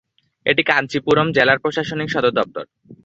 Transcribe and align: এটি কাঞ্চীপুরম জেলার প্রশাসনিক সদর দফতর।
এটি 0.45 0.61
কাঞ্চীপুরম 0.63 1.27
জেলার 1.35 1.61
প্রশাসনিক 1.63 2.07
সদর 2.11 2.33
দফতর। 2.37 2.65